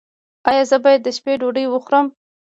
ایا 0.49 0.63
زه 0.69 0.77
باید 0.83 1.01
د 1.03 1.07
شپې 1.17 1.33
ډوډۍ 1.41 1.65
وخورم؟ 1.69 2.05